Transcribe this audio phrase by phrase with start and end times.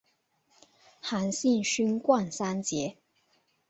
[0.99, 2.97] 韩信勋冠三杰。